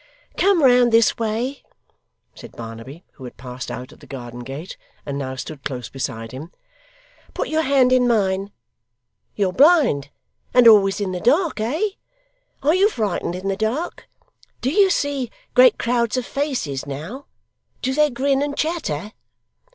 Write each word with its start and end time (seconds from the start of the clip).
'Come 0.35 0.63
round 0.63 0.91
this 0.91 1.19
way,' 1.19 1.61
said 2.33 2.53
Barnaby, 2.55 3.03
who 3.11 3.23
had 3.23 3.37
passed 3.37 3.69
out 3.69 3.93
at 3.93 3.99
the 3.99 4.07
garden 4.07 4.39
gate 4.39 4.75
and 5.05 5.15
now 5.15 5.35
stood 5.35 5.63
close 5.63 5.89
beside 5.89 6.31
him. 6.31 6.51
'Put 7.35 7.49
your 7.49 7.61
hand 7.61 7.93
in 7.93 8.07
mine. 8.07 8.51
You're 9.35 9.53
blind 9.53 10.09
and 10.55 10.67
always 10.67 10.99
in 10.99 11.11
the 11.11 11.19
dark, 11.19 11.59
eh? 11.59 11.89
Are 12.63 12.73
you 12.73 12.89
frightened 12.89 13.35
in 13.35 13.47
the 13.47 13.55
dark? 13.55 14.09
Do 14.61 14.71
you 14.71 14.89
see 14.89 15.29
great 15.53 15.77
crowds 15.77 16.17
of 16.17 16.25
faces, 16.25 16.87
now? 16.87 17.27
Do 17.83 17.93
they 17.93 18.09
grin 18.09 18.41
and 18.41 18.57
chatter? 18.57 19.11